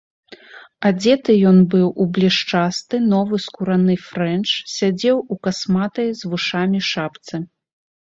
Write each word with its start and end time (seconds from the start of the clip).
Адзеты 0.89 1.35
ён 1.49 1.57
быў 1.73 1.87
у 2.05 2.07
блішчасты, 2.15 2.95
новы 3.13 3.35
скураны 3.45 3.95
фрэнч, 4.09 4.49
сядзеў 4.79 5.17
у 5.23 5.41
касматай, 5.45 6.07
з 6.25 6.37
вушамі, 6.37 6.79
шапцы. 6.93 7.35